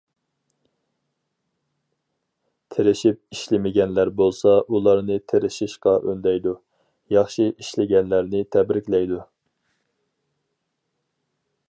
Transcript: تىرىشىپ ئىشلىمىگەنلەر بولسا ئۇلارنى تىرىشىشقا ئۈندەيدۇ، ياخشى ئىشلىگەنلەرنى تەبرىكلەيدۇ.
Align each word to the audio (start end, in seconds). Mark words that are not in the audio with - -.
تىرىشىپ 2.75 3.35
ئىشلىمىگەنلەر 3.35 4.11
بولسا 4.21 4.55
ئۇلارنى 4.65 5.19
تىرىشىشقا 5.33 5.95
ئۈندەيدۇ، 6.01 6.55
ياخشى 7.17 7.49
ئىشلىگەنلەرنى 7.51 8.45
تەبرىكلەيدۇ. 8.57 9.21